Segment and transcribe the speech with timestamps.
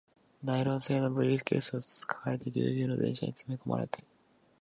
[0.43, 4.03] ナイロン製のブリーフケースを抱えて、ギュウギュウの電車に詰め込まれて